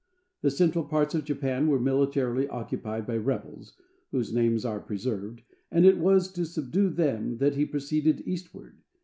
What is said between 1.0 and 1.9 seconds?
of Japan were